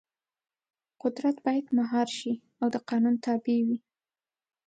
قدرت 1.01 1.35
باید 1.45 1.65
مهار 1.77 2.07
شي 2.17 2.33
او 2.61 2.67
د 2.73 2.75
قانون 2.89 3.15
تابع 3.25 3.57
وي. 3.67 3.79